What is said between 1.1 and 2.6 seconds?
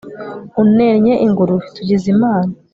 ingurube tugize imana